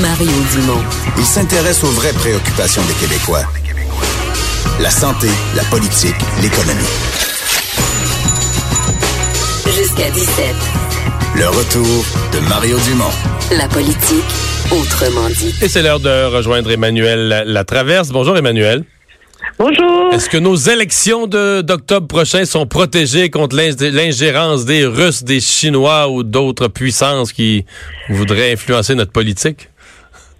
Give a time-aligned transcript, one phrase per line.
[0.00, 0.82] Mario Dumont.
[1.16, 3.42] Il s'intéresse aux vraies préoccupations des Québécois.
[4.80, 6.84] La santé, la politique, l'économie.
[9.76, 10.54] Jusqu'à 17.
[11.36, 13.10] Le retour de Mario Dumont.
[13.56, 14.24] La politique,
[14.70, 15.54] autrement dit.
[15.62, 18.10] Et c'est l'heure de rejoindre Emmanuel Latraverse.
[18.10, 18.84] Bonjour Emmanuel.
[19.58, 20.12] Bonjour.
[20.12, 25.40] Est-ce que nos élections de- d'octobre prochain sont protégées contre l'in- l'ingérence des Russes, des
[25.40, 27.64] Chinois ou d'autres puissances qui
[28.08, 29.68] voudraient influencer notre politique?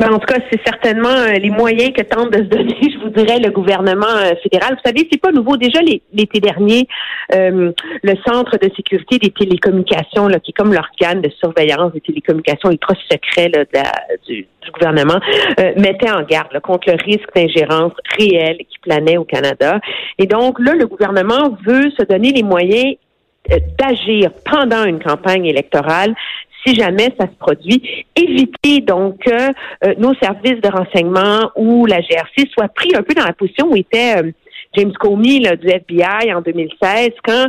[0.00, 2.98] Ben, en tout cas, c'est certainement euh, les moyens que tente de se donner, je
[3.00, 4.74] vous dirais, le gouvernement euh, fédéral.
[4.74, 5.58] Vous savez, c'est pas nouveau.
[5.58, 6.88] Déjà, l'été dernier,
[7.34, 7.70] euh,
[8.02, 12.70] le Centre de sécurité des télécommunications, là, qui est comme l'organe de surveillance des télécommunications
[12.70, 13.64] ultra secret là,
[14.26, 15.20] du gouvernement,
[15.58, 19.80] euh, mettait en garde là, contre le risque d'ingérence réelle qui planait au Canada.
[20.18, 22.94] Et donc, là, le gouvernement veut se donner les moyens
[23.50, 26.14] euh, d'agir pendant une campagne électorale
[26.64, 32.00] si jamais ça se produit, éviter donc que euh, nos services de renseignement ou la
[32.00, 34.30] GRC soient pris un peu dans la position où était euh,
[34.76, 37.48] James Comey là, du FBI en 2016 quand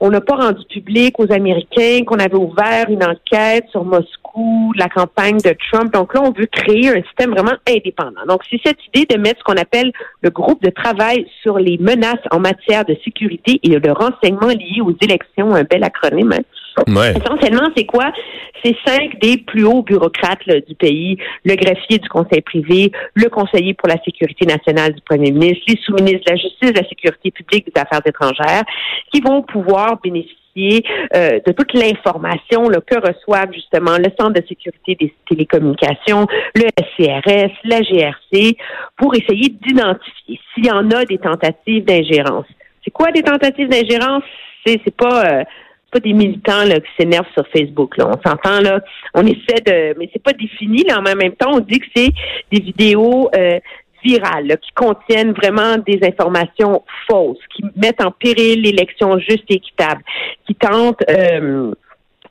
[0.00, 4.88] on n'a pas rendu public aux Américains qu'on avait ouvert une enquête sur Moscou, la
[4.88, 5.92] campagne de Trump.
[5.92, 8.24] Donc là, on veut créer un système vraiment indépendant.
[8.26, 11.76] Donc, c'est cette idée de mettre ce qu'on appelle le groupe de travail sur les
[11.76, 16.32] menaces en matière de sécurité et de renseignement liés aux élections, un bel acronyme.
[16.32, 16.42] hein.
[16.86, 18.12] Essentiellement, c'est quoi?
[18.64, 23.74] C'est cinq des plus hauts bureaucrates du pays, le greffier du conseil privé, le conseiller
[23.74, 27.30] pour la sécurité nationale du premier ministre, les sous-ministres de la justice, de la sécurité
[27.30, 28.64] publique, des affaires étrangères,
[29.12, 30.40] qui vont pouvoir bénéficier
[31.14, 37.52] euh, de toute l'information que reçoivent justement le Centre de sécurité des télécommunications, le SCRS,
[37.64, 38.56] la GRC,
[38.96, 42.46] pour essayer d'identifier s'il y en a des tentatives d'ingérence.
[42.84, 44.24] C'est quoi des tentatives d'ingérence?
[44.66, 45.44] C'est pas euh,
[45.90, 47.96] pas des militants là, qui s'énervent sur Facebook.
[47.96, 48.08] Là.
[48.08, 48.80] On s'entend là.
[49.14, 49.98] On essaie de.
[49.98, 52.10] Mais c'est pas défini, là, en même temps, on dit que c'est
[52.52, 53.58] des vidéos euh,
[54.04, 59.54] virales là, qui contiennent vraiment des informations fausses, qui mettent en péril l'élection juste et
[59.54, 60.02] équitable,
[60.46, 61.72] qui tentent euh,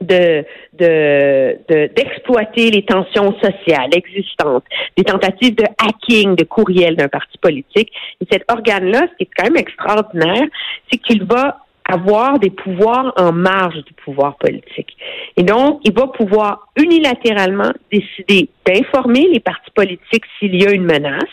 [0.00, 0.44] de
[0.78, 4.64] de- de- d'exploiter les tensions sociales existantes,
[4.96, 7.90] des tentatives de hacking de courriel d'un parti politique.
[8.20, 10.46] Et cet organe-là, ce qui est quand même extraordinaire,
[10.90, 11.58] c'est qu'il va
[11.88, 14.96] avoir des pouvoirs en marge du pouvoir politique.
[15.36, 20.84] Et donc, il va pouvoir unilatéralement décider d'informer les partis politiques s'il y a une
[20.84, 21.24] menace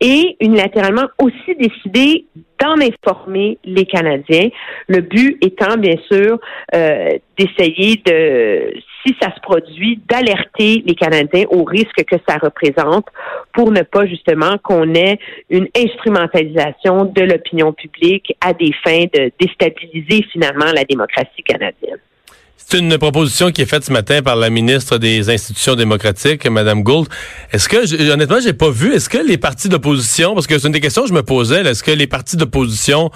[0.00, 2.26] et unilatéralement aussi décider
[2.60, 4.48] d'en informer les Canadiens.
[4.88, 6.38] Le but étant, bien sûr,
[6.74, 13.06] euh, d'essayer de, si ça se produit, d'alerter les Canadiens au risque que ça représente
[13.52, 19.32] pour ne pas justement qu'on ait une instrumentalisation de l'opinion publique à des fins de
[19.38, 21.98] déstabiliser finalement la démocratie canadienne.
[22.68, 26.82] C'est une proposition qui est faite ce matin par la ministre des Institutions démocratiques, Mme
[26.84, 27.08] Gould.
[27.52, 30.72] Est-ce que, honnêtement, j'ai pas vu, est-ce que les partis d'opposition, parce que c'est une
[30.72, 33.10] des questions que je me posais, là, est-ce que les partis d'opposition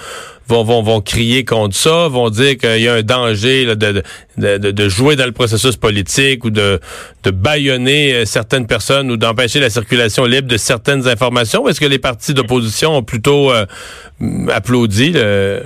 [0.48, 4.02] vont, vont, vont crier contre ça, vont dire qu'il y a un danger là, de,
[4.38, 6.80] de, de, jouer dans le processus politique ou de,
[7.22, 11.62] de bâillonner euh, certaines personnes ou d'empêcher la circulation libre de certaines informations?
[11.62, 13.66] Ou est-ce que les partis d'opposition ont plutôt euh,
[14.48, 15.62] applaudi le...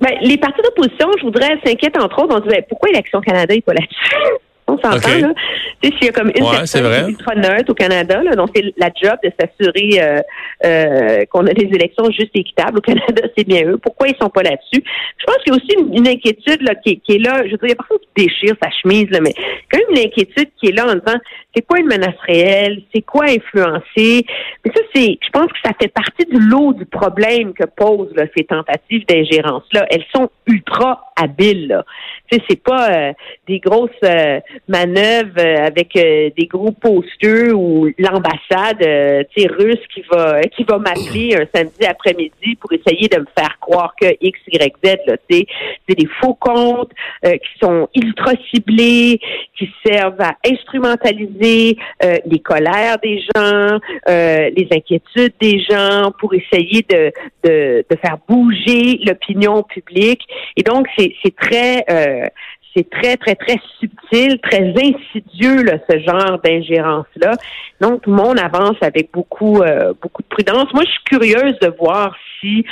[0.00, 2.36] Ben, les partis d'opposition, je voudrais s'inquiètent entre autres.
[2.36, 4.14] On dit ben, pourquoi Élection Canada n'est pas là-dessus?
[4.70, 5.32] On s'entend, là.
[5.80, 8.50] Tu sais, s'il y a comme une Ouais, personne ultra neutre au Canada, là, donc
[8.54, 10.20] c'est la job de s'assurer euh,
[10.66, 13.78] euh, qu'on a des élections justes et équitables au Canada, c'est bien eux.
[13.78, 14.84] Pourquoi ils sont pas là-dessus?
[15.16, 17.38] Je pense qu'il y a aussi une, une inquiétude là, qui, est- qui est là.
[17.46, 19.32] Je veux dire, il y a personne qui déchire sa chemise, là, mais
[19.72, 21.18] quand même une inquiétude qui est là en disant
[21.58, 22.82] c'est quoi une menace réelle?
[22.94, 24.24] C'est quoi influencer?
[24.64, 28.14] Mais ça, c'est, je pense que ça fait partie du lot du problème que posent
[28.14, 29.86] là, ces tentatives d'ingérence-là.
[29.90, 31.82] Elles sont ultra habiles.
[32.30, 33.12] Tu sais, c'est pas euh,
[33.48, 34.38] des grosses euh,
[34.68, 39.24] manœuvres euh, avec euh, des gros posters ou l'ambassade euh,
[39.58, 43.94] russe qui va qui va m'appeler un samedi après-midi pour essayer de me faire croire
[44.00, 44.96] que X, Y, Z,
[45.28, 45.46] c'est
[45.88, 46.92] des faux comptes
[47.24, 49.20] euh, qui sont ultra ciblés,
[49.56, 51.47] qui servent à instrumentaliser
[52.04, 53.78] euh, les colères des gens,
[54.08, 57.02] euh, les inquiétudes des gens pour essayer de,
[57.44, 60.22] de, de faire bouger l'opinion publique.
[60.58, 61.84] Et donc, c'est c'est très...
[61.90, 62.26] euh,
[62.76, 67.32] c'est très, très, très subtil, très insidieux, là, ce genre d'ingérence-là.
[67.80, 70.68] Donc, tout le monde avance avec beaucoup, euh, beaucoup de prudence.
[70.74, 72.64] Moi, je suis curieuse de voir si,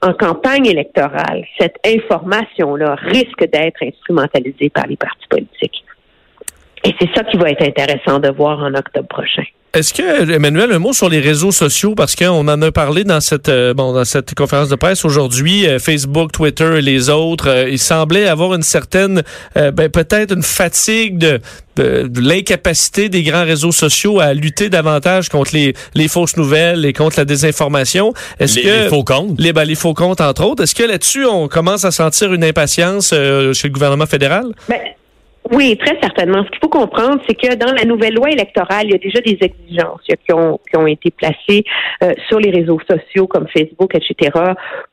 [0.00, 5.84] en campagne électorale, cette information-là risque d'être instrumentalisée par les partis politiques.
[6.84, 9.44] Et c'est ça qui va être intéressant de voir en octobre prochain.
[9.74, 13.22] Est-ce que, Emmanuel, un mot sur les réseaux sociaux, parce qu'on en a parlé dans
[13.22, 17.48] cette euh, bon dans cette conférence de presse aujourd'hui, euh, Facebook, Twitter et les autres,
[17.48, 19.22] euh, il semblait avoir une certaine,
[19.54, 21.40] ben, peut-être une fatigue de,
[21.76, 26.92] de, l'incapacité des grands réseaux sociaux à lutter davantage contre les, les fausses nouvelles et
[26.92, 28.12] contre la désinformation.
[28.40, 31.24] Est-ce que les faux comptes, les, ben, les faux comptes entre autres, est-ce que là-dessus
[31.24, 34.44] on commence à sentir une impatience chez le gouvernement fédéral?
[34.68, 34.76] Ben,
[35.52, 36.44] oui, très certainement.
[36.44, 39.20] Ce qu'il faut comprendre, c'est que dans la nouvelle loi électorale, il y a déjà
[39.20, 41.64] des exigences qui ont, qui ont été placées
[42.02, 44.30] euh, sur les réseaux sociaux comme Facebook, etc.,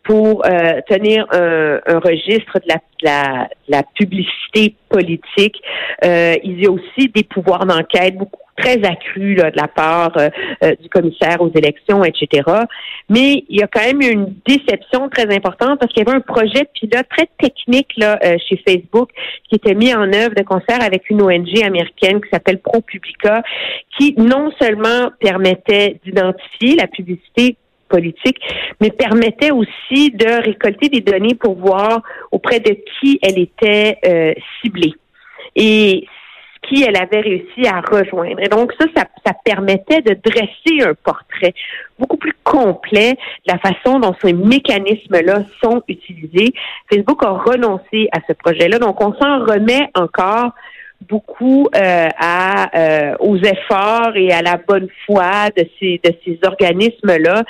[0.04, 5.62] pour euh, tenir un, un, registre de la, la, la publicité politique.
[6.04, 10.12] Euh, il y a aussi des pouvoirs d'enquête beaucoup très accru là, de la part
[10.18, 10.30] euh,
[10.64, 12.44] euh, du commissaire aux élections, etc.
[13.10, 16.22] Mais il y a quand même une déception très importante parce qu'il y avait un
[16.22, 19.10] projet pilote très technique là, euh, chez Facebook
[19.48, 23.42] qui était mis en œuvre de concert avec une ONG américaine qui s'appelle ProPublica,
[23.98, 27.58] qui non seulement permettait d'identifier la publicité
[27.88, 28.38] politique,
[28.80, 34.94] mais permettait aussi de récolter des données pour voir auprès de qui elle était ciblée.
[35.56, 36.06] Et
[36.62, 38.40] qui elle avait réussi à rejoindre.
[38.42, 41.54] Et donc ça, ça, permettait de dresser un portrait
[41.98, 43.14] beaucoup plus complet
[43.48, 46.54] de la façon dont ces mécanismes-là sont utilisés.
[46.92, 50.52] Facebook a renoncé à ce projet-là, donc on s'en remet encore
[51.10, 56.38] beaucoup euh, à euh, aux efforts et à la bonne foi de ces de ces
[56.44, 57.44] organismes là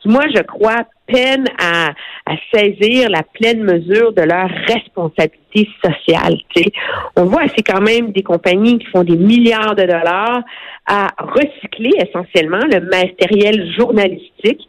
[0.00, 1.92] qui moi je crois peine à,
[2.52, 5.43] saisir la pleine mesure de leur responsabilité
[5.84, 6.36] sociale.
[7.16, 10.42] On voit, c'est quand même des compagnies qui font des milliards de dollars
[10.86, 14.68] à recycler essentiellement le matériel journalistique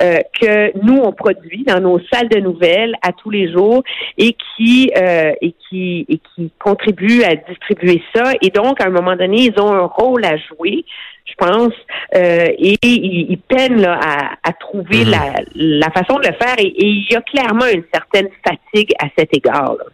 [0.00, 3.82] euh, que nous on produit dans nos salles de nouvelles à tous les jours
[4.16, 8.32] et qui euh, et qui et qui contribuent à distribuer ça.
[8.42, 10.84] Et donc à un moment donné, ils ont un rôle à jouer
[11.26, 11.72] je pense,
[12.14, 15.12] euh, et ils, peinent à, trouver mhm.
[15.56, 19.36] la, façon de le faire et, il y a clairement une certaine fatigue à cet
[19.36, 19.74] égard.
[19.74, 19.84] Là.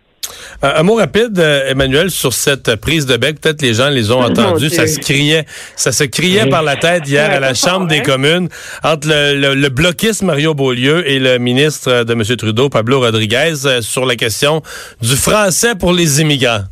[0.64, 3.40] Euh, un mot rapide, euh, Emmanuel, sur cette prise de bec.
[3.40, 4.70] Peut-être les gens les ont entendus.
[4.70, 5.46] Ça se criait,
[5.76, 8.49] ça se criait par la tête hier à la Chambre des communes
[8.82, 12.23] entre le, le, bloquiste Mario Beaulieu et le ministre de M.
[12.37, 14.62] Trudeau, Pablo Rodriguez, sur la question
[15.00, 16.64] du français pour les immigrants.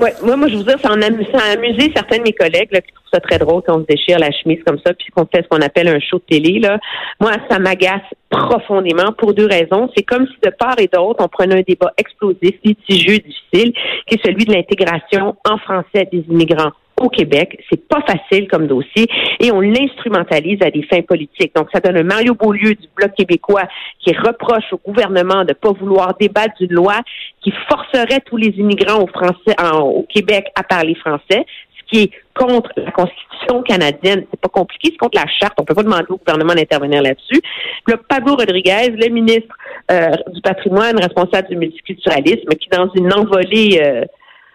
[0.00, 2.92] Oui, moi, moi, je vous dire, ça, a amusé certains de mes collègues là, qui
[2.92, 5.42] trouvent ça très drôle quand on se déchire la chemise comme ça, puis qu'on fait
[5.42, 6.60] ce qu'on appelle un show de télé.
[6.60, 6.78] Là.
[7.20, 9.90] Moi, ça m'agace profondément pour deux raisons.
[9.96, 13.72] C'est comme si de part et d'autre, on prenait un débat explosif, litigieux, difficile,
[14.06, 17.62] qui est celui de l'intégration en français des immigrants au Québec.
[17.70, 19.06] C'est pas facile comme dossier
[19.40, 21.54] et on l'instrumentalise à des fins politiques.
[21.54, 23.64] Donc, ça donne un Mario Beaulieu du Bloc québécois
[24.00, 27.00] qui reproche au gouvernement de pas vouloir débattre d'une loi
[27.42, 31.46] qui forcerait tous les immigrants au, français, au Québec à parler français,
[31.78, 34.24] ce qui est contre la Constitution canadienne.
[34.30, 35.54] C'est pas compliqué, c'est contre la charte.
[35.58, 37.40] On peut pas demander au gouvernement d'intervenir là-dessus.
[37.86, 39.54] Le Pablo Rodriguez, le ministre
[39.90, 44.04] euh, du patrimoine, responsable du multiculturalisme, qui dans une envolée euh,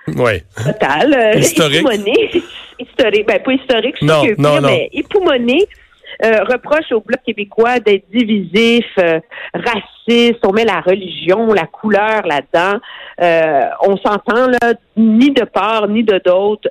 [0.07, 0.44] Ouais.
[0.55, 1.13] Total.
[1.13, 1.88] Euh, historique.
[2.79, 3.27] historique.
[3.27, 5.67] Ben, pas historique, je sais que non, mais époumoné.
[6.24, 9.19] Euh, reproche au Bloc québécois d'être divisif, euh,
[9.53, 12.79] raciste, on met la religion, la couleur là-dedans.
[13.22, 16.69] Euh, on s'entend là, ni de part ni de d'autre,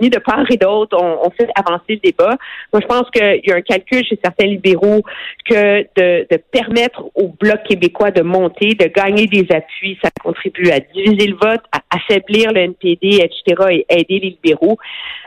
[0.00, 2.36] ni de part et d'autre, on, fait avancer le débat.
[2.72, 5.02] Moi, je pense qu'il y a un calcul chez certains libéraux
[5.44, 10.70] que de, de permettre au Bloc québécois de monter, de gagner des appuis, ça contribue
[10.70, 14.78] à diviser le vote, à affaiblir le NPD, etc., et aider les libéraux.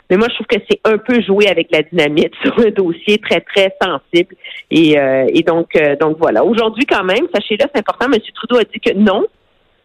[0.09, 3.17] Mais moi, je trouve que c'est un peu jouer avec la dynamite sur un dossier
[3.17, 4.35] très, très sensible.
[4.69, 6.43] Et, euh, et donc, euh, donc voilà.
[6.43, 8.19] Aujourd'hui, quand même, sachez-le, c'est important, M.
[8.35, 9.25] Trudeau a dit que non,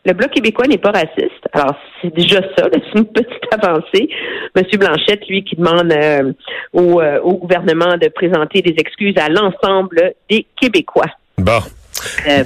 [0.04, 1.48] le Bloc québécois n'est pas raciste.
[1.52, 4.08] Alors, c'est déjà ça, c'est une petite avancée.
[4.54, 4.62] M.
[4.78, 6.32] Blanchette, lui, qui demande euh,
[6.72, 11.10] au, au gouvernement de présenter des excuses à l'ensemble des Québécois.
[11.38, 11.60] Bon.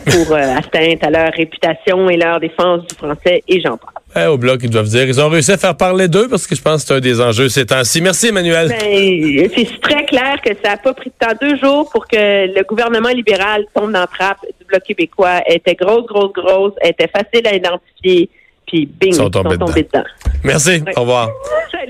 [0.06, 4.00] Pour atteinte à leur réputation et leur défense du français, et j'en parle.
[4.16, 5.04] Eh, au bloc, ils doivent dire.
[5.04, 7.20] Ils ont réussi à faire parler d'eux parce que je pense que c'est un des
[7.20, 8.00] enjeux ces temps-ci.
[8.00, 8.68] Merci, Emmanuel.
[8.68, 11.32] Ben, c'est très clair que ça n'a pas pris de temps.
[11.40, 15.42] Deux jours pour que le gouvernement libéral tombe dans la trappe du bloc québécois.
[15.46, 16.72] Elle était grosse, grosse, grosse.
[16.80, 18.28] Elle était facile à identifier.
[18.66, 20.04] Puis, bing, ils sont tombés, dedans.
[20.42, 20.82] Merci.
[20.96, 21.30] Au revoir.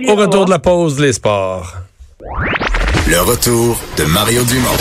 [0.08, 1.74] au retour de la pause, les sports.
[3.08, 4.76] Le retour de Mario Dumont.